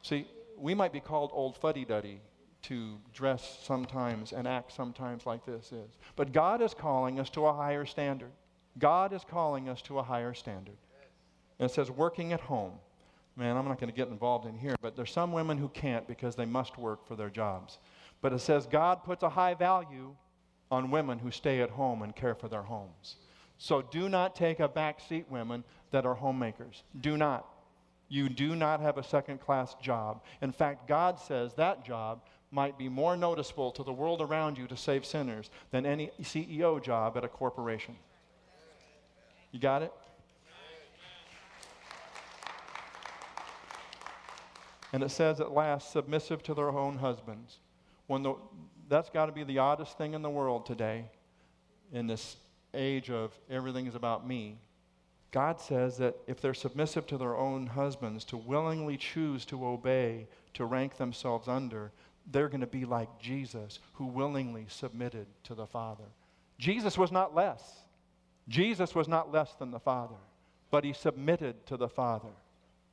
[0.03, 2.21] See, we might be called old fuddy duddy
[2.69, 5.91] to dress sometimes and act sometimes like this is.
[6.17, 8.33] But God is calling us to a higher standard.
[8.79, 10.77] God is calling us to a higher standard.
[11.59, 12.73] And it says working at home.
[13.37, 16.09] Man, I'm not going to get involved in here, but there's some women who can't
[16.09, 17.79] because they must work for their jobs.
[18.23, 20.15] But it says God puts a high value
[20.71, 23.17] on women who stay at home and care for their homes.
[23.59, 26.83] So do not take a back seat, women that are homemakers.
[27.01, 27.47] Do not.
[28.09, 30.23] You do not have a second class job.
[30.41, 34.67] In fact, God says that job might be more noticeable to the world around you
[34.67, 37.97] to save sinners than any CEO job at a corporation.
[39.53, 39.93] You got it?
[44.93, 47.59] And it says at last, submissive to their own husbands.
[48.07, 48.35] When the,
[48.89, 51.07] that's got to be the oddest thing in the world today,
[51.93, 52.37] in this
[52.73, 54.59] age of everything is about me.
[55.33, 60.29] God says that if they're submissive to their own husbands, to willingly choose to obey,
[60.55, 61.91] to rank themselves under,
[62.31, 66.05] they're going to be like Jesus, who willingly submitted to the Father.
[66.59, 67.63] Jesus was not less.
[68.49, 70.17] Jesus was not less than the Father,
[70.71, 72.29] but he submitted to the Father.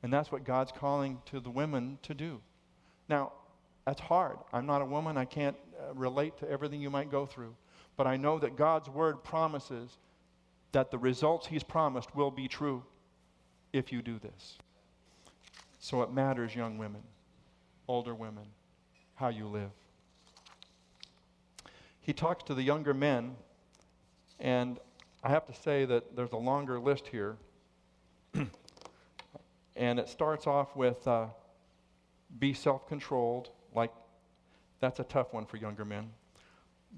[0.02, 2.40] And that's what God's calling to the women to do.
[3.08, 3.32] Now,
[3.86, 4.38] that's hard.
[4.52, 5.16] I'm not a woman.
[5.16, 7.54] I can't uh, relate to everything you might go through.
[7.96, 9.98] But I know that God's word promises
[10.72, 12.82] that the results He's promised will be true
[13.72, 14.58] if you do this.
[15.78, 17.02] So it matters, young women,
[17.86, 18.44] older women,
[19.14, 19.70] how you live.
[22.00, 23.36] He talks to the younger men,
[24.38, 24.78] and
[25.22, 27.36] I have to say that there's a longer list here.
[29.76, 31.26] and it starts off with uh,
[32.38, 33.90] be self controlled like,
[34.80, 36.10] that's a tough one for younger men.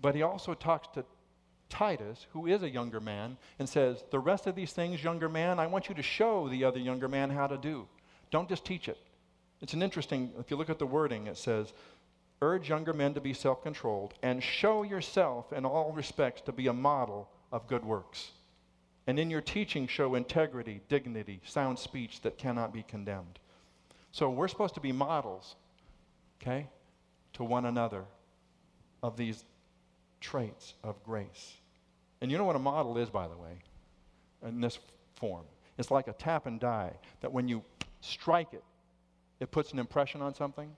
[0.00, 1.04] But he also talks to
[1.68, 5.58] Titus, who is a younger man, and says, The rest of these things, younger man,
[5.58, 7.86] I want you to show the other younger man how to do.
[8.30, 8.98] Don't just teach it.
[9.62, 11.72] It's an interesting, if you look at the wording, it says,
[12.42, 16.66] Urge younger men to be self controlled and show yourself in all respects to be
[16.66, 18.32] a model of good works.
[19.06, 23.38] And in your teaching, show integrity, dignity, sound speech that cannot be condemned.
[24.10, 25.54] So we're supposed to be models
[26.40, 26.68] okay,
[27.34, 28.04] to one another
[29.02, 29.44] of these
[30.20, 31.54] traits of grace.
[32.20, 33.58] And you know what a model is, by the way,
[34.46, 34.78] in this
[35.16, 35.44] form?
[35.78, 37.62] It's like a tap and die that when you
[38.00, 38.64] strike it,
[39.40, 40.70] it puts an impression on something.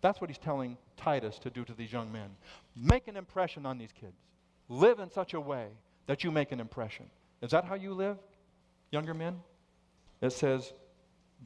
[0.00, 2.30] That's what he's telling Titus to do to these young men.
[2.74, 4.16] Make an impression on these kids.
[4.68, 5.66] Live in such a way
[6.06, 7.06] that you make an impression.
[7.42, 8.16] Is that how you live,
[8.90, 9.40] younger men?
[10.20, 10.72] It says,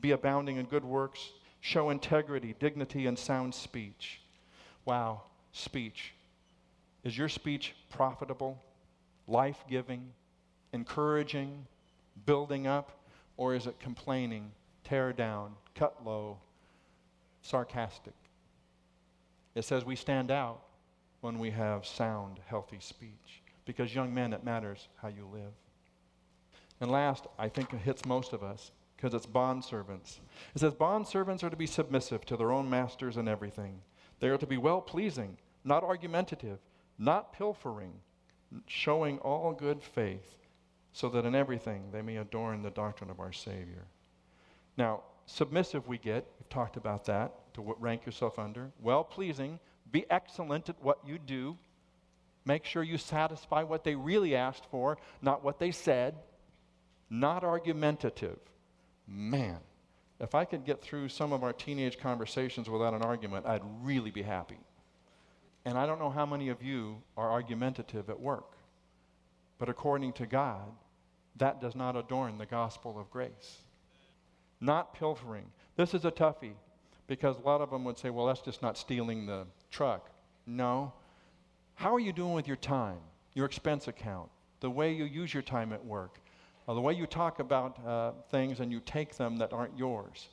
[0.01, 1.31] be abounding in good works,
[1.61, 4.21] show integrity, dignity, and sound speech.
[4.85, 6.13] Wow, speech.
[7.05, 8.63] Is your speech profitable,
[9.27, 10.13] life giving,
[10.73, 11.67] encouraging,
[12.27, 12.93] building up,
[13.37, 14.51] or is it complaining,
[14.85, 16.39] tear down, cut low,
[17.43, 18.15] sarcastic?
[19.55, 20.63] It says we stand out
[21.21, 23.43] when we have sound, healthy speech.
[23.65, 25.53] Because, young men, it matters how you live.
[26.81, 30.21] And last, I think it hits most of us because it's bond servants.
[30.55, 33.81] It says, Bond servants are to be submissive to their own masters in everything.
[34.21, 36.59] They are to be well pleasing, not argumentative,
[36.99, 37.93] not pilfering,
[38.67, 40.37] showing all good faith,
[40.93, 43.85] so that in everything they may adorn the doctrine of our Savior.
[44.77, 48.71] Now, submissive we get, we've talked about that, to rank yourself under.
[48.81, 49.59] Well pleasing,
[49.91, 51.57] be excellent at what you do.
[52.45, 56.15] Make sure you satisfy what they really asked for, not what they said.
[57.09, 58.39] Not argumentative.
[59.07, 59.59] Man,
[60.19, 64.11] if I could get through some of our teenage conversations without an argument, I'd really
[64.11, 64.59] be happy.
[65.65, 68.57] And I don't know how many of you are argumentative at work.
[69.59, 70.73] But according to God,
[71.37, 73.59] that does not adorn the gospel of grace.
[74.61, 75.47] Not pilfering.
[75.77, 76.55] This is a toughie
[77.07, 80.11] because a lot of them would say, well, that's just not stealing the truck.
[80.47, 80.93] No.
[81.75, 82.99] How are you doing with your time,
[83.35, 84.31] your expense account,
[84.61, 86.21] the way you use your time at work,
[86.67, 90.29] uh, the way you talk about uh, things and you take them that aren't yours?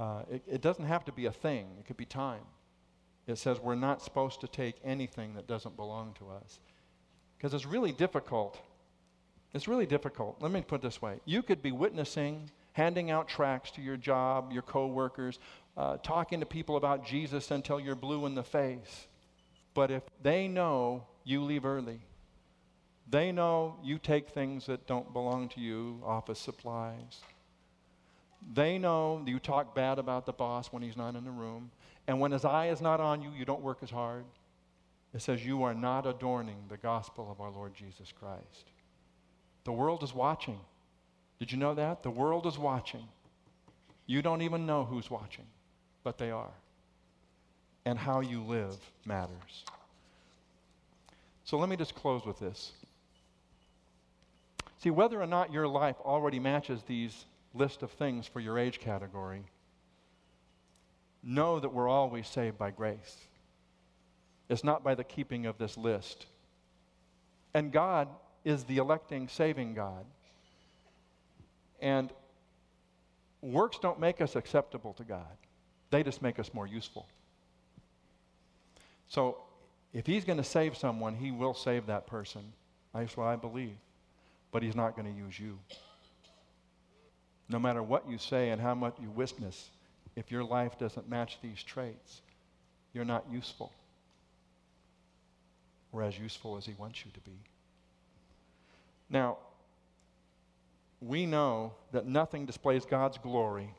[0.00, 2.42] Uh, it, it doesn't have to be a thing, it could be time.
[3.26, 6.58] It says we're not supposed to take anything that doesn't belong to us.
[7.36, 8.58] Because it's really difficult.
[9.54, 10.38] It's really difficult.
[10.40, 13.96] Let me put it this way you could be witnessing handing out tracts to your
[13.96, 15.38] job, your coworkers,
[15.76, 19.06] uh, talking to people about Jesus until you're blue in the face.
[19.74, 22.00] But if they know you leave early,
[23.08, 27.20] they know you take things that don't belong to you, office supplies.
[28.54, 31.70] They know you talk bad about the boss when he's not in the room.
[32.06, 34.24] And when his eye is not on you, you don't work as hard.
[35.14, 38.70] It says you are not adorning the gospel of our Lord Jesus Christ.
[39.64, 40.58] The world is watching.
[41.42, 42.04] Did you know that?
[42.04, 43.02] The world is watching.
[44.06, 45.46] You don't even know who's watching
[46.04, 46.52] but they are.
[47.84, 49.64] And how you live matters.
[51.44, 52.72] So let me just close with this.
[54.78, 57.24] See, whether or not your life already matches these
[57.54, 59.42] list of things for your age category,
[61.22, 63.16] know that we're always saved by grace.
[64.48, 66.26] It's not by the keeping of this list.
[67.54, 68.08] And God
[68.44, 70.04] is the electing, saving God.
[71.82, 72.10] And
[73.42, 75.36] works don't make us acceptable to God.
[75.90, 77.06] They just make us more useful.
[79.08, 79.36] So
[79.92, 82.40] if he's going to save someone, he will save that person.
[82.94, 83.76] That's what I believe.
[84.52, 85.58] But he's not going to use you.
[87.48, 89.70] No matter what you say and how much you witness,
[90.14, 92.22] if your life doesn't match these traits,
[92.94, 93.72] you're not useful.
[95.90, 97.36] Or as useful as he wants you to be.
[99.10, 99.38] Now,
[101.02, 103.74] we know that nothing displays God's glory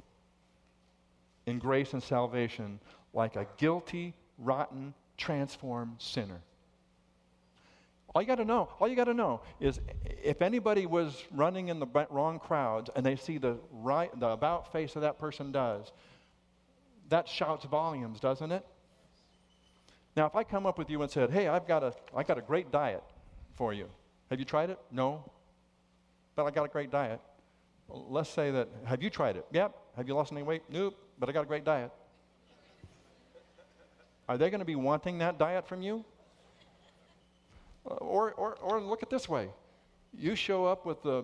[1.45, 2.80] in grace and salvation
[3.13, 6.41] like a guilty, rotten, transformed sinner.
[8.13, 9.80] All you got to know, all you got to know is
[10.24, 14.71] if anybody was running in the wrong crowds and they see the right, the about
[14.71, 15.91] face of that person does,
[17.09, 18.65] that shouts volumes, doesn't it?
[20.15, 22.38] Now, if I come up with you and said, "Hey, I've got a, I got
[22.38, 23.03] a great diet
[23.55, 23.88] for you.
[24.30, 24.80] Have you tried it?
[24.91, 25.32] No,
[26.36, 27.19] but I got a great diet.
[27.89, 28.69] Let's say that.
[28.86, 29.45] Have you tried it?
[29.51, 29.75] Yep.
[29.97, 30.63] Have you lost any weight?
[30.69, 31.91] Nope but I got a great diet.
[34.27, 36.03] Are they going to be wanting that diet from you?
[37.86, 39.49] Or, or, or look at this way.
[40.17, 41.23] You show up with the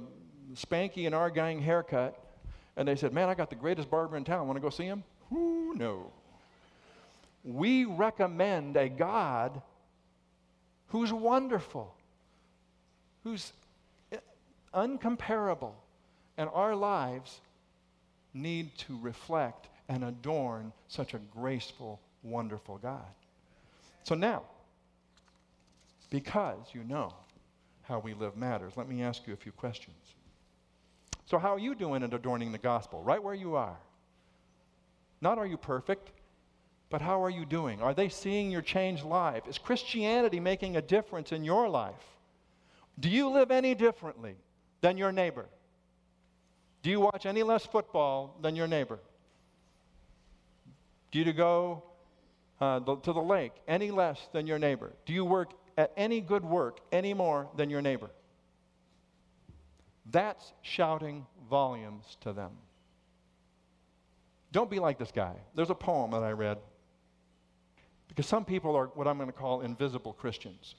[0.53, 2.17] spanky and Our Gang haircut,
[2.75, 4.47] and they said, Man, I got the greatest barber in town.
[4.47, 5.03] Want to go see him?
[5.29, 6.11] Who no.
[7.43, 9.61] We recommend a God
[10.87, 11.95] who's wonderful,
[13.23, 13.53] who's
[14.73, 15.73] uncomparable,
[16.37, 17.41] and our lives
[18.33, 23.07] need to reflect and adorn such a graceful, wonderful God.
[24.03, 24.43] So now,
[26.09, 27.13] because you know
[27.83, 29.97] how we live matters, let me ask you a few questions.
[31.25, 33.03] So, how are you doing at adorning the gospel?
[33.03, 33.77] Right where you are.
[35.21, 36.11] Not are you perfect,
[36.89, 37.81] but how are you doing?
[37.81, 39.47] Are they seeing your changed life?
[39.47, 42.17] Is Christianity making a difference in your life?
[42.99, 44.35] Do you live any differently
[44.81, 45.45] than your neighbor?
[46.81, 48.99] Do you watch any less football than your neighbor?
[51.11, 51.83] Do you go
[52.61, 54.93] uh, to the lake any less than your neighbor?
[55.05, 58.09] Do you work at any good work any more than your neighbor?
[60.11, 62.51] That's shouting volumes to them.
[64.51, 65.35] Don't be like this guy.
[65.55, 66.57] There's a poem that I read.
[68.07, 70.75] Because some people are what I'm going to call invisible Christians.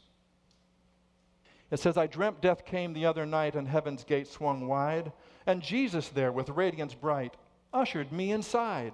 [1.71, 5.13] It says, I dreamt death came the other night and heaven's gate swung wide,
[5.47, 7.35] and Jesus there with radiance bright
[7.73, 8.93] ushered me inside.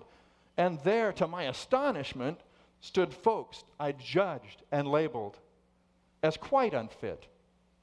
[0.57, 2.41] And there, to my astonishment,
[2.81, 5.39] stood folks I judged and labeled
[6.23, 7.27] as quite unfit,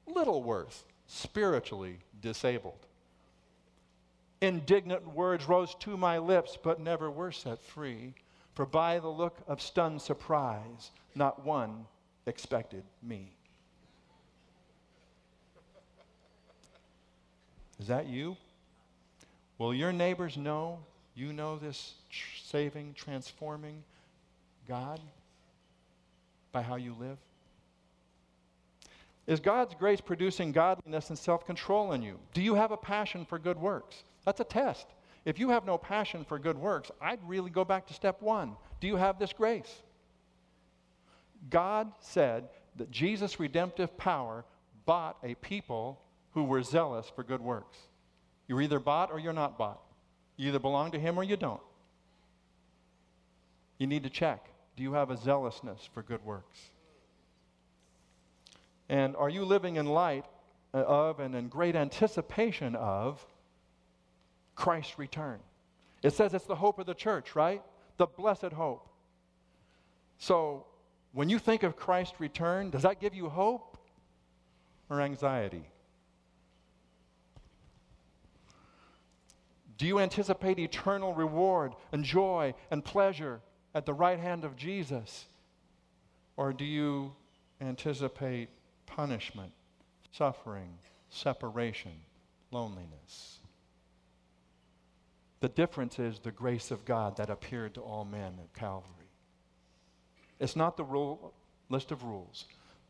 [0.06, 2.86] little worth, spiritually disabled.
[4.40, 8.14] Indignant words rose to my lips, but never were set free,
[8.54, 11.86] for by the look of stunned surprise, not one
[12.26, 13.33] expected me.
[17.80, 18.36] Is that you?
[19.58, 20.78] Will your neighbors know
[21.14, 23.82] you know this tr- saving, transforming
[24.68, 25.00] God
[26.52, 27.18] by how you live?
[29.26, 32.18] Is God's grace producing godliness and self control in you?
[32.32, 34.02] Do you have a passion for good works?
[34.24, 34.86] That's a test.
[35.24, 38.56] If you have no passion for good works, I'd really go back to step one.
[38.80, 39.82] Do you have this grace?
[41.48, 44.44] God said that Jesus' redemptive power
[44.84, 46.00] bought a people
[46.34, 47.76] who were zealous for good works.
[48.46, 49.80] You're either bought or you're not bought.
[50.36, 51.62] You either belong to Him or you don't.
[53.78, 56.58] You need to check do you have a zealousness for good works?
[58.88, 60.24] And are you living in light
[60.72, 63.24] of and in great anticipation of
[64.56, 65.38] Christ's return?
[66.02, 67.62] It says it's the hope of the church, right?
[67.96, 68.88] The blessed hope.
[70.18, 70.66] So,
[71.12, 73.78] when you think of Christ's return, does that give you hope
[74.90, 75.64] or anxiety?
[79.76, 83.40] Do you anticipate eternal reward and joy and pleasure
[83.74, 85.26] at the right hand of Jesus?
[86.36, 87.12] Or do you
[87.60, 88.50] anticipate
[88.86, 89.52] punishment,
[90.12, 91.92] suffering, separation,
[92.50, 93.38] loneliness?
[95.40, 98.90] The difference is the grace of God that appeared to all men at Calvary.
[100.40, 101.34] It's not the rule,
[101.68, 102.46] list of rules.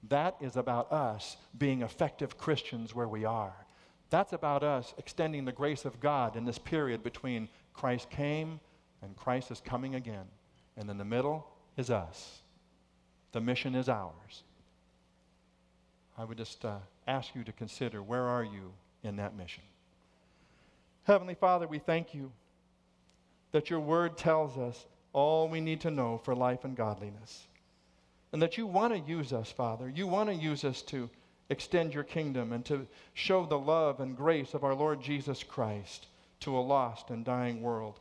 [0.09, 3.64] That is about us being effective Christians where we are.
[4.11, 8.61] That's about us extending the grace of God in this period between Christ came
[9.03, 10.27] and Christ is coming again.
[10.77, 11.47] And in the middle
[11.77, 12.41] is us.
[13.33, 14.45] The mission is ours.
[16.17, 19.65] I would just uh, ask you to consider where are you in that mission?
[21.05, 22.31] Heavenly Father, we thank you
[23.53, 27.47] that your word tells us all we need to know for life and godliness.
[28.33, 29.89] And that you want to use us, Father.
[29.89, 31.09] You want to use us to
[31.51, 36.07] extend your kingdom and to show the love and grace of our Lord Jesus Christ
[36.41, 38.01] to a lost and dying world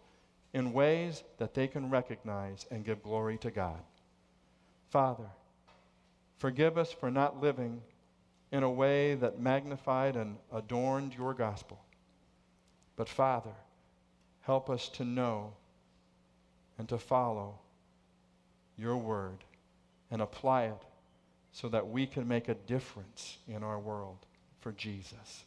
[0.53, 3.79] in ways that they can recognize and give glory to God.
[4.89, 5.27] Father,
[6.37, 7.81] forgive us for not living
[8.51, 11.81] in a way that magnified and adorned your gospel.
[12.95, 13.55] But Father,
[14.41, 15.53] help us to know
[16.77, 17.59] and to follow
[18.77, 19.43] your word
[20.11, 20.81] and apply it
[21.53, 24.25] so that we can make a difference in our world
[24.59, 25.45] for Jesus.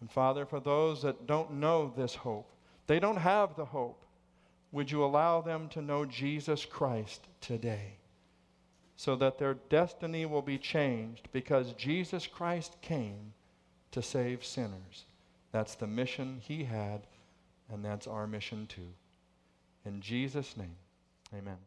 [0.00, 2.50] And Father, for those that don't know this hope,
[2.86, 4.02] they don't have the hope,
[4.72, 7.98] would you allow them to know Jesus Christ today
[8.96, 13.34] so that their destiny will be changed because Jesus Christ came
[13.92, 15.04] to save sinners?
[15.52, 17.06] That's the mission he had,
[17.70, 18.92] and that's our mission too.
[19.84, 20.76] In Jesus' name,
[21.34, 21.58] amen.